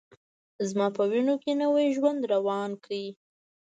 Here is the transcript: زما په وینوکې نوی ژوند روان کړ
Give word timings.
زما 0.69 0.87
په 0.95 1.03
وینوکې 1.11 1.53
نوی 1.61 1.87
ژوند 1.95 2.21
روان 2.33 2.71
کړ 2.83 2.93